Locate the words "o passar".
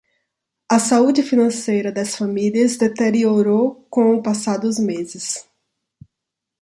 4.15-4.57